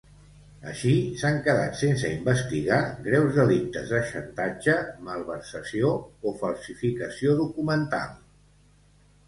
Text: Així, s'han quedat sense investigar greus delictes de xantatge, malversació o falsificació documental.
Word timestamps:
Així, 0.69 0.93
s'han 1.23 1.35
quedat 1.47 1.77
sense 1.81 2.09
investigar 2.13 2.79
greus 3.09 3.37
delictes 3.41 3.93
de 3.93 4.01
xantatge, 4.13 4.77
malversació 5.11 5.95
o 6.33 6.37
falsificació 6.43 7.39
documental. 7.47 8.21